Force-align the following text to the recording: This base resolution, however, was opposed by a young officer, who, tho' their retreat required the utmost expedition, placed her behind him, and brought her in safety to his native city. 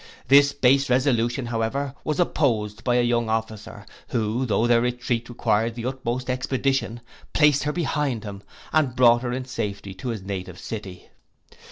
This 0.29 0.51
base 0.51 0.89
resolution, 0.89 1.45
however, 1.45 1.93
was 2.03 2.19
opposed 2.19 2.83
by 2.83 2.95
a 2.95 3.03
young 3.03 3.29
officer, 3.29 3.85
who, 4.07 4.47
tho' 4.47 4.65
their 4.65 4.81
retreat 4.81 5.29
required 5.29 5.75
the 5.75 5.85
utmost 5.85 6.27
expedition, 6.27 7.01
placed 7.33 7.65
her 7.65 7.71
behind 7.71 8.23
him, 8.23 8.41
and 8.73 8.95
brought 8.95 9.21
her 9.21 9.31
in 9.31 9.45
safety 9.45 9.93
to 9.93 10.09
his 10.09 10.23
native 10.23 10.57
city. 10.57 11.11